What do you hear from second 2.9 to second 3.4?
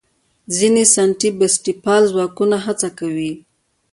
کوي.